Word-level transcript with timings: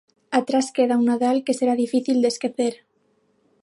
Atrás 0.39 0.67
queda 0.75 0.99
un 0.99 1.05
Nadal 1.11 1.37
que 1.45 1.57
será 1.59 1.73
difícil 1.83 2.17
de 2.19 2.29
esquecer. 2.33 2.73